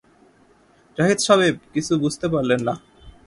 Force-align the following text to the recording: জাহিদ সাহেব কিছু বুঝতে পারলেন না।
জাহিদ 0.97 1.19
সাহেব 1.27 1.55
কিছু 1.73 1.93
বুঝতে 1.99 2.25
পারলেন 2.27 2.59
না। 2.67 2.73